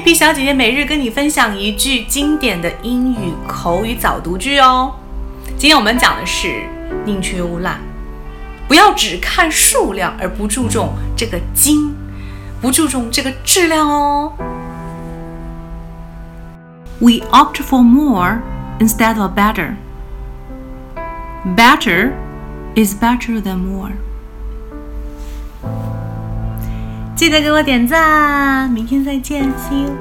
[0.00, 4.94] 黛比小姐姐每日跟你分享一句经典的英语口语早读句哦。
[5.58, 6.62] 今天我们讲的是
[7.04, 7.74] 宁缺毋滥，
[8.66, 11.94] 不要只看数量而不注重这个精，
[12.62, 14.32] 不注重这个质量哦。
[16.98, 18.38] We opt for more
[18.78, 19.74] instead of better.
[21.54, 22.12] Better
[22.74, 23.90] is better than more.
[27.20, 29.94] 记得给我点赞，明天再见，See you.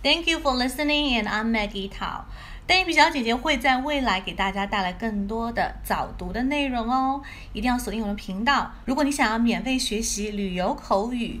[0.00, 2.20] Thank you for listening, and I'm Maggie Tao.
[2.68, 7.22] 邓一比小姐姐会在未来给大家带来更多的早读的内容哦，
[7.52, 8.70] 一定要锁定我的频道。
[8.84, 11.40] 如果你想要免费学习旅游口语、